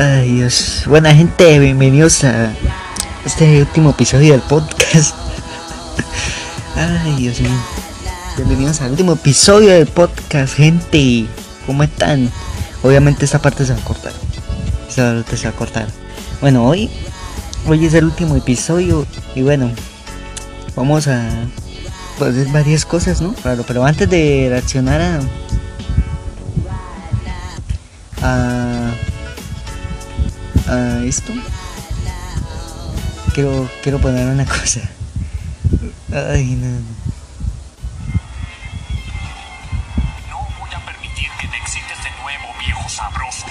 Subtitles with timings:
[0.00, 2.54] Ay Dios, buena gente, bienvenidos a
[3.26, 5.14] este último episodio del podcast.
[6.74, 7.50] Ay Dios mío,
[8.38, 11.26] bienvenidos al último episodio del podcast, gente.
[11.66, 12.30] ¿Cómo están?
[12.82, 14.12] Obviamente esta parte se va a cortar.
[14.88, 15.86] Se va a cortar.
[16.40, 16.88] Bueno, hoy,
[17.66, 19.70] hoy es el último episodio y bueno,
[20.76, 21.28] vamos a
[22.16, 23.34] hacer varias cosas, ¿no?
[23.34, 25.20] Claro, pero antes de reaccionar a
[28.22, 28.92] a,
[30.70, 31.32] a esto.
[33.34, 34.80] Quiero quiero poner una cosa.
[36.12, 36.80] Ay no, no.
[40.28, 40.38] No.
[40.58, 43.46] Voy a permitir que te excites de nuevo, viejo sabroso.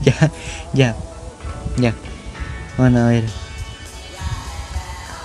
[0.02, 0.30] ya
[0.72, 0.96] ya
[1.76, 1.94] ya.
[2.76, 3.24] Bueno a ver.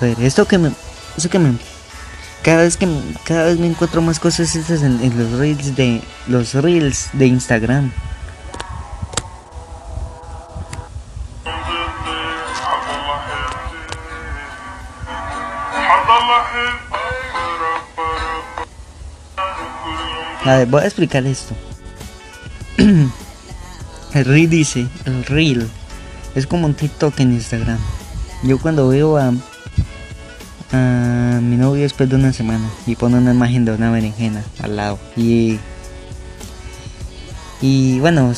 [0.01, 0.71] A ver esto que me
[1.17, 1.57] esto que me
[2.43, 5.75] cada vez que me- cada vez me encuentro más cosas estas en, en los reels
[5.75, 7.91] de los reels de Instagram
[20.45, 21.55] A ver, voy a explicar esto.
[22.77, 25.69] el reel dice, el reel
[26.35, 27.79] es como un TikTok en Instagram.
[28.43, 29.31] Yo cuando veo a,
[30.71, 34.97] mi novio después de una semana y pone una imagen de una berenjena al lado
[35.15, 35.59] y
[37.61, 38.33] y bueno,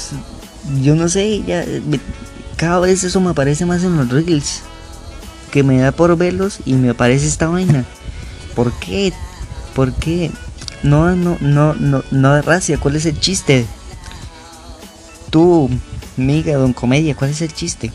[0.81, 1.63] yo no sé, ya
[2.57, 4.61] cada vez eso me aparece más en los reels
[5.51, 7.85] que me da por verlos y me aparece esta vaina.
[8.53, 9.13] ¿Por qué?
[9.73, 10.29] ¿Por qué?
[10.85, 13.65] No, no, no, no, no de racia, ¿cuál es el chiste?
[15.31, 15.67] Tú,
[16.15, 17.91] amiga, don comedia, ¿cuál es el chiste?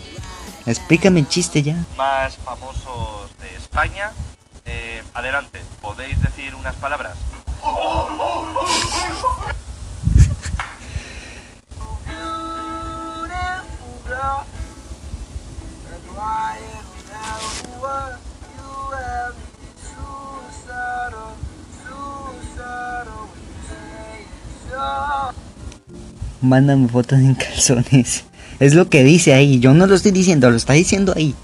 [0.66, 1.76] Explícame el chiste ya.
[1.96, 4.10] Más famosos de España.
[4.64, 7.16] Eh, adelante, ¿podéis decir unas palabras?
[26.40, 28.24] Mándame fotos en calzones.
[28.60, 29.58] Es lo que dice ahí.
[29.58, 31.34] Yo no lo estoy diciendo, lo está diciendo ahí.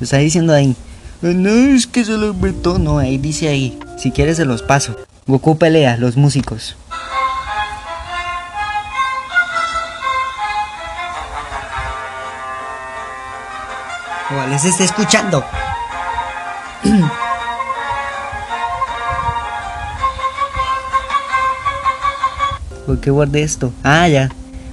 [0.00, 0.74] Lo está diciendo ahí.
[1.22, 2.78] "Eh, No, es que se lo inventó.
[2.78, 3.78] No, ahí dice ahí.
[3.98, 4.96] Si quieres se los paso.
[5.26, 6.74] Goku pelea, los músicos.
[14.30, 15.44] Ojalá se esté escuchando.
[22.86, 23.72] ¿Por qué guardé esto?
[23.82, 24.28] Ah, ya.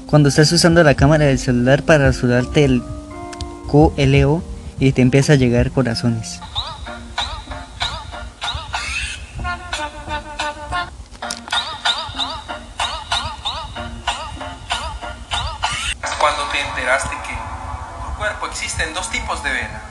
[0.08, 2.84] Cuando estás usando la cámara del celular para sudarte el
[3.70, 4.44] QLO
[4.80, 6.40] y te empieza a llegar corazones.
[16.20, 17.40] cuando te enteraste que en
[18.06, 19.82] tu cuerpo existen dos tipos de vena.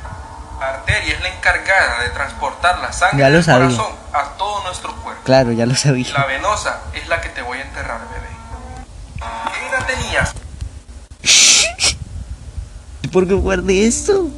[0.61, 5.23] La arteria es la encargada de transportar la sangre del corazón a todo nuestro cuerpo.
[5.25, 6.25] Claro, ya lo La sabía.
[6.27, 8.01] venosa es la que te voy a enterrar,
[13.12, 14.28] ¿Por qué guardé esto?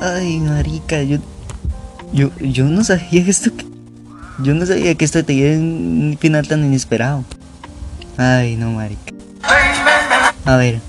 [0.00, 1.18] Ay, marica, yo,
[2.12, 3.50] yo, yo no sabía que esto,
[4.42, 7.24] yo no sabía que esto tenía un final tan inesperado.
[8.16, 9.12] Ay, no, marica.
[10.44, 10.80] A ver,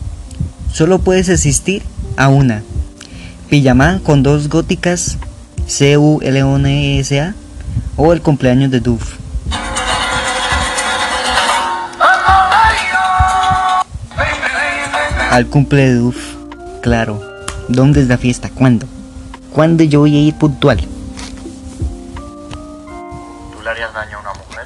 [0.71, 1.81] solo puedes asistir
[2.17, 2.63] a una
[3.49, 5.17] pijamada con dos góticas
[5.67, 7.35] C U L O N S A
[7.97, 9.24] o el cumpleaños de Duff.
[15.35, 16.15] Al cumple de Duff,
[16.81, 17.21] claro.
[17.67, 18.49] ¿Dónde es la fiesta?
[18.55, 18.87] ¿Cuándo?
[19.51, 20.79] ¿Cuándo yo voy a ir puntual?
[23.51, 24.65] ¿Tú le harías daño a una mujer?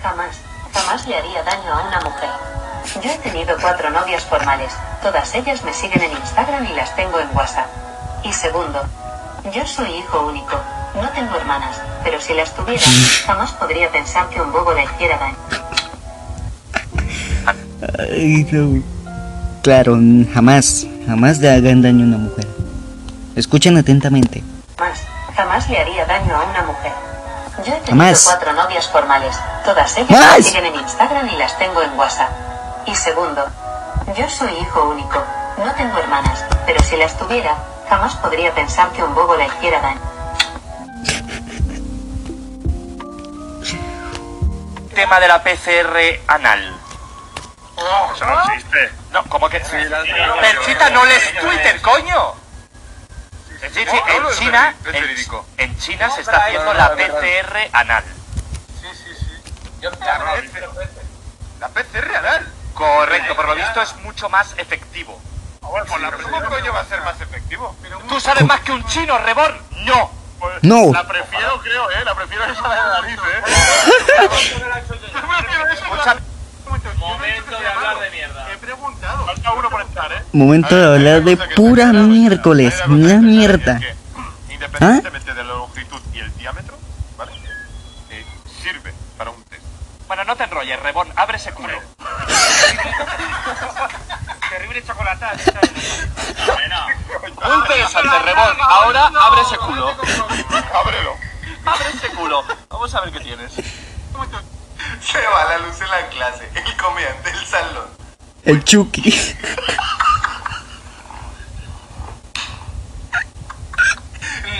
[0.00, 0.36] Jamás,
[0.72, 2.30] jamás le haría daño a una mujer.
[3.02, 4.72] Yo he tenido cuatro novias formales.
[5.02, 7.66] Todas ellas me siguen en Instagram y las tengo en WhatsApp.
[8.22, 8.84] Y segundo,
[9.52, 10.56] yo soy hijo único.
[10.94, 12.86] No tengo hermanas, pero si las tuviera,
[13.26, 15.69] jamás podría pensar que un bobo le hiciera daño.
[17.98, 18.82] Ay, no.
[19.62, 19.98] Claro,
[20.32, 22.46] jamás, jamás le hagan daño a una mujer.
[23.36, 24.42] Escuchen atentamente.
[24.78, 25.00] Jamás,
[25.36, 26.92] jamás le haría daño a una mujer.
[27.58, 28.24] Yo he tenido Jamás.
[28.24, 29.36] cuatro novias formales.
[29.64, 30.36] Todas ellas ¡Más!
[30.38, 32.30] me siguen en Instagram y las tengo en WhatsApp.
[32.86, 33.44] Y segundo,
[34.16, 35.22] yo soy hijo único.
[35.62, 37.54] No tengo hermanas, pero si las tuviera,
[37.88, 40.00] jamás podría pensar que un bobo le hiciera daño.
[44.94, 45.96] Tema de la PCR
[46.28, 46.79] anal.
[48.14, 48.92] Eso no existe.
[49.12, 49.64] No, ¿cómo que?
[49.64, 50.02] Sí, la-
[50.40, 52.34] Perchita, no lees Twitter, coño.
[53.60, 55.46] Sí, sí, No, no, en es China, veri- es en- verídico.
[55.58, 57.14] en China No, se pero está ahí- haciendo no, la no, no, no.
[57.14, 58.04] PCR anal.
[58.80, 59.52] Sí, sí, sí.
[59.82, 60.40] Yo, la,
[61.60, 62.52] la PCR anal.
[62.74, 65.20] Correcto, por lo visto es mucho más efectivo.
[65.60, 65.76] ¿Cómo
[66.48, 67.76] coño va a ser más efectivo?
[68.08, 69.60] ¿Tú sabes más que un chino, Rebón?
[69.84, 70.10] No.
[70.62, 70.90] No.
[70.92, 72.02] La prefiero, creo, ¿eh?
[72.04, 73.42] La prefiero esa de la nariz, ¿eh?
[75.88, 76.16] Mucha-
[76.96, 78.52] Momento de hablar de mierda.
[78.52, 79.26] He preguntado.
[79.26, 80.19] Falta uno por estar, ¿eh?
[80.32, 82.74] Momento de hablar de pura miércoles.
[82.86, 83.80] Una mierda.
[84.48, 86.78] Independientemente de la longitud y el diámetro,
[87.16, 87.32] ¿vale?
[88.10, 88.24] Eh,
[88.62, 89.62] sirve para un test.
[90.06, 91.78] Bueno, no te enrolles, Rebón, abre ese culo.
[94.50, 95.32] Terrible chocolatada.
[97.42, 98.56] Muy interesante, Rebón.
[98.60, 99.88] Ahora abre ese culo.
[100.74, 101.16] Ábrelo.
[101.66, 102.44] Abre ese culo.
[102.68, 103.52] Vamos a ver qué tienes.
[103.52, 106.48] Se va la luz en la clase.
[106.54, 107.88] El comediante del salón.
[108.44, 109.36] El Chucky.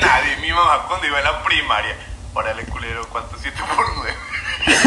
[0.00, 1.96] Nadie, mi mamá cuando iba a la primaria.
[2.34, 3.36] Órale, culero, ¿cuánto?
[3.40, 4.14] 7 por 9.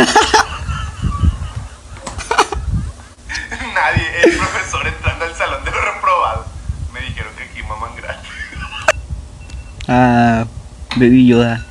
[3.73, 6.45] Nadie, el profesor entrando al salón de los reprobados.
[6.93, 8.29] Me dijeron que aquí maman gratis.
[9.87, 10.45] Ah,
[10.95, 11.65] Baby Yoda.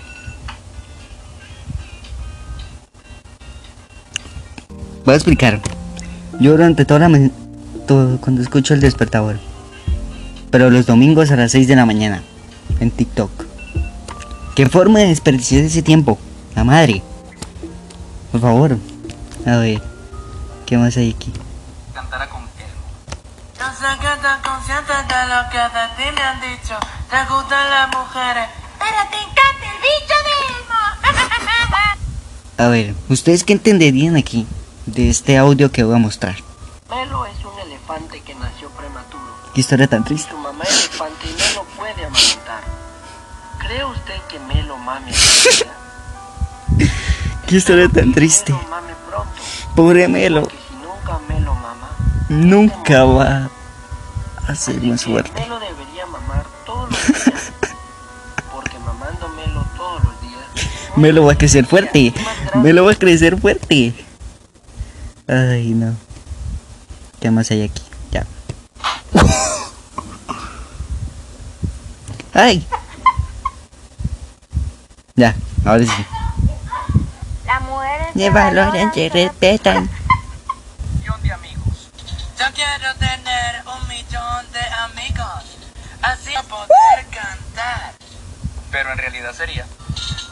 [5.04, 5.60] Voy a explicar.
[6.40, 7.30] Yo durante toda la ma-
[7.86, 9.38] todo, cuando escucho el despertador.
[10.50, 12.22] Pero los domingos a las 6 de la mañana.
[12.80, 13.30] En TikTok.
[14.54, 16.18] ¿Qué forma de desperdiciar ese tiempo?
[16.54, 17.02] La madre.
[18.30, 18.76] Por favor.
[19.46, 19.82] A ver.
[20.66, 21.32] ¿Qué más hay aquí?
[21.94, 22.48] Cantará con él.
[23.58, 26.74] Yo sé que estás consciente de lo que de ti me han dicho.
[27.10, 30.80] Te gustan las mujeres, pero te encanta el bicho de Elmo.
[32.58, 34.46] A ver, ¿ustedes qué entenderían aquí?
[34.84, 36.36] De este audio que voy a mostrar.
[36.90, 39.34] Melo es un elefante que nació prematuro.
[39.54, 40.30] Qué historia tan triste.
[40.30, 41.11] Su mamá elefante
[44.32, 45.14] ¿Cree usted que Melo mame a
[45.66, 46.86] la
[47.46, 48.52] Qué historia tan triste.
[48.70, 48.92] Mame.
[49.76, 50.48] Pobre Melo.
[50.48, 51.90] Si nunca Melo mama,
[52.28, 53.50] Nunca va
[54.48, 55.40] a ser más fuerte.
[55.40, 57.52] Melo debería mamar todos los días.
[58.52, 60.44] Porque mamando Melo todos los días.
[60.96, 62.14] Melo va a crecer fuerte.
[62.54, 63.94] Melo va a crecer fuerte.
[65.26, 65.94] Ay, no.
[67.20, 67.82] ¿Qué más hay aquí?
[68.10, 68.26] Ya.
[72.34, 72.66] Ay.
[75.14, 76.06] Ya, ahora sí.
[77.46, 79.82] Las mujeres De valoran, se respetan.
[81.00, 81.88] millón de amigos.
[82.38, 85.44] Yo quiero tener un millón de amigos.
[86.02, 87.92] Así poder cantar.
[88.70, 89.66] Pero en realidad sería.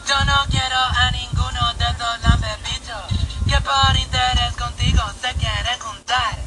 [0.07, 6.37] Yo no quiero a ninguno de estos lamberbichos que por interés contigo se quieren juntar.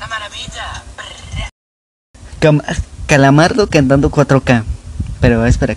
[0.00, 0.82] La maravilla.
[2.40, 2.62] Cam-
[3.06, 4.64] Calamardo cantando 4K.
[5.20, 5.76] Pero va a esperar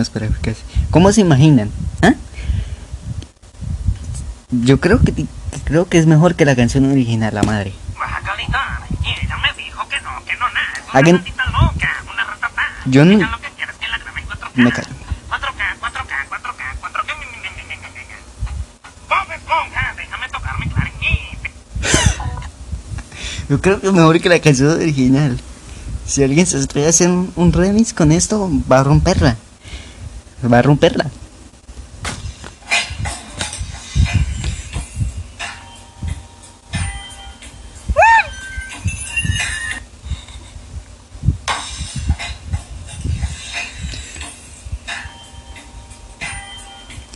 [0.00, 0.62] espera que pase.
[0.90, 1.70] ¿Cómo se imaginan?
[2.02, 2.14] ¿Ah?
[4.50, 5.26] Yo creo que
[5.64, 7.72] creo que es mejor que la canción original, la madre.
[10.94, 11.20] Ella no.
[12.84, 14.50] Yo no- Ella lo que quiere es que la graben 4K.
[14.62, 14.88] Me callo.
[15.30, 17.14] 4K, 4K, 4K, 4K.
[19.08, 20.26] Bob Esponja, déjame.
[23.48, 25.38] Yo creo que es mejor que la canción original.
[26.06, 29.36] Si alguien se atreve a hacer un remix con esto, va a romperla.
[30.50, 31.10] Va a romperla.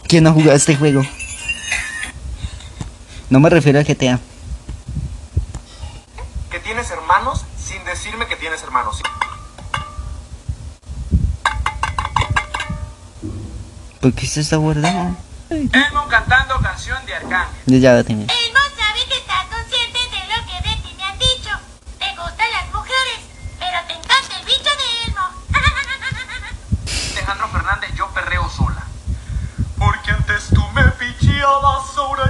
[0.08, 1.02] ¿Quién no ha jugado este juego?
[3.28, 4.20] No me refiero a GTA.
[6.50, 9.02] Que tienes hermanos sin decirme que tienes hermanos.
[14.00, 15.16] ¿Por qué se está guardado?
[15.50, 17.56] Elmo cantando canción de Arcángel.
[17.66, 18.26] Yo ya lo tenía.
[18.26, 21.50] Elmo sabe que estás consciente de lo que de ti me han dicho.
[21.98, 23.20] Te gustan las mujeres,
[23.58, 25.22] pero te encanta el bicho de Elmo.
[27.12, 28.84] Alejandro Fernández, yo perreo sola.
[29.78, 32.25] Porque antes tú me picheabas, ahora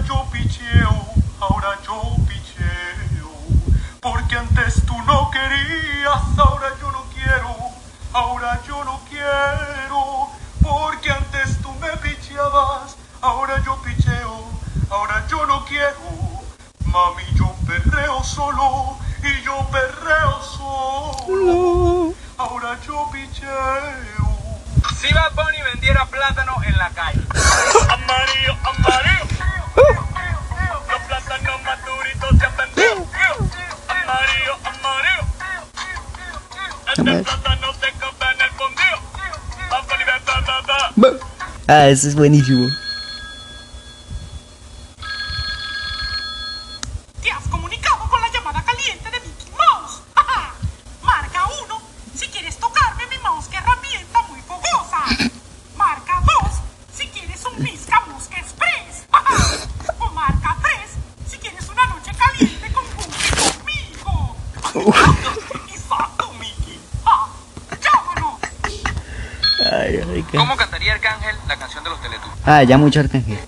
[19.70, 22.14] perreo solo.
[22.36, 24.26] Ahora yo picheo.
[25.00, 27.20] Si Bad Bunny vendiera plátano en la calle.
[27.88, 29.26] amarillo, amarillo.
[30.90, 33.06] Los plátanos maduritos se aprendió.
[33.88, 35.24] Amarillo, amarillo.
[36.88, 38.98] Este plátano se compra en el fundido.
[41.68, 42.68] Ah, eso es buenísimo.
[69.72, 72.38] Ay, ay, qué- ¿Cómo cantaría Arcángel la canción de los Teletubbies?
[72.44, 73.38] Ah, ya mucho arcángel.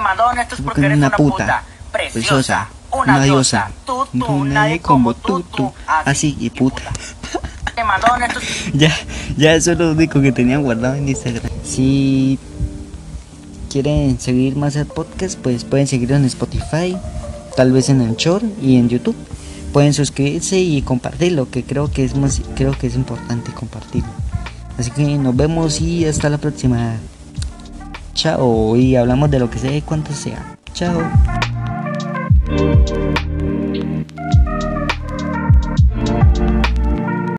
[0.00, 5.14] Madonna, esto es porque eres una puta, puta, preciosa, una diosa, tú, tú, nadie como
[5.14, 6.82] tú, tú, así y puta.
[8.74, 8.92] Ya,
[9.36, 11.50] ya eso es lo único que tenía guardado en Instagram.
[11.62, 12.38] Si
[13.70, 16.96] quieren seguir más el podcast, pues pueden seguirlo en Spotify,
[17.56, 19.16] tal vez en Anchor y en YouTube.
[19.72, 24.08] Pueden suscribirse y compartirlo, que creo que es más, creo que es importante compartirlo.
[24.78, 26.96] Así que nos vemos y hasta la próxima.
[28.14, 30.56] Chao y hablamos de lo que sea y cuánto sea.
[30.72, 31.02] Chao.
[32.48, 33.25] Música